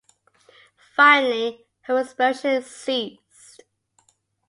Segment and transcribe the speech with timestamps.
[0.95, 3.61] Finally, her respiration ceased.